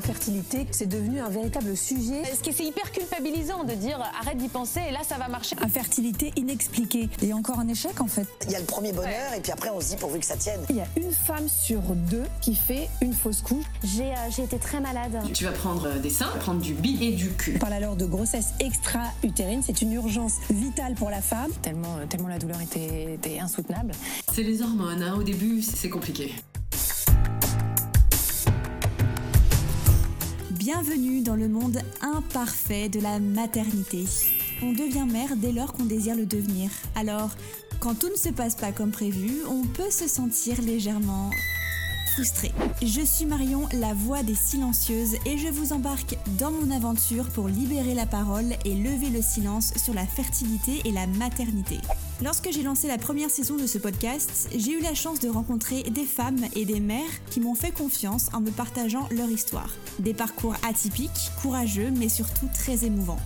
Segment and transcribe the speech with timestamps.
[0.00, 2.22] l'infertilité, c'est devenu un véritable sujet.
[2.34, 5.56] Ce qui c'est hyper culpabilisant de dire arrête d'y penser et là ça va marcher?
[5.60, 8.26] Infertilité inexpliquée et encore un échec en fait.
[8.46, 10.38] Il y a le premier bonheur et puis après on se dit pourvu que ça
[10.38, 10.60] tienne.
[10.70, 13.66] Il y a une femme sur deux qui fait une fausse couche.
[13.84, 15.20] J'ai euh, été très malade.
[15.34, 17.52] Tu vas prendre des seins, prendre du bi et du cul.
[17.56, 21.50] On parle alors de grossesse extra-utérine, c'est une urgence vitale pour la femme.
[21.60, 23.92] Tellement, euh, tellement la douleur était, était insoutenable.
[24.32, 25.16] C'est les hormones, hein.
[25.18, 26.32] au début c'est compliqué.
[30.72, 34.04] Bienvenue dans le monde imparfait de la maternité.
[34.62, 36.70] On devient mère dès lors qu'on désire le devenir.
[36.94, 37.30] Alors,
[37.80, 41.30] quand tout ne se passe pas comme prévu, on peut se sentir légèrement
[42.12, 42.52] frustré.
[42.82, 47.48] Je suis Marion, la voix des silencieuses, et je vous embarque dans mon aventure pour
[47.48, 51.78] libérer la parole et lever le silence sur la fertilité et la maternité.
[52.22, 55.82] Lorsque j'ai lancé la première saison de ce podcast, j'ai eu la chance de rencontrer
[55.84, 59.70] des femmes et des mères qui m'ont fait confiance en me partageant leur histoire.
[60.00, 63.20] Des parcours atypiques, courageux, mais surtout très émouvants.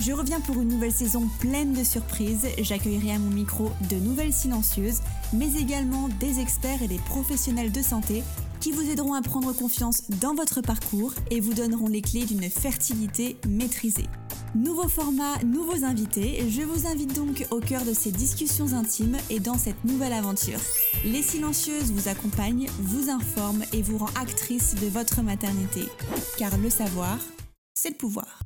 [0.00, 2.48] Je reviens pour une nouvelle saison pleine de surprises.
[2.58, 5.00] J'accueillerai à mon micro de nouvelles silencieuses,
[5.32, 8.24] mais également des experts et des professionnels de santé
[8.58, 12.50] qui vous aideront à prendre confiance dans votre parcours et vous donneront les clés d'une
[12.50, 14.08] fertilité maîtrisée.
[14.56, 19.38] Nouveau format, nouveaux invités, je vous invite donc au cœur de ces discussions intimes et
[19.38, 20.58] dans cette nouvelle aventure.
[21.04, 25.82] Les silencieuses vous accompagnent, vous informent et vous rend actrice de votre maternité.
[26.36, 27.18] Car le savoir,
[27.74, 28.40] c'est le pouvoir.